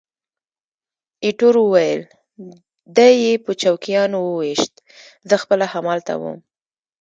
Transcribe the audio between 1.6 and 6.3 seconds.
وویل: دی یې په چوکیانو وویشت، زه خپله همالته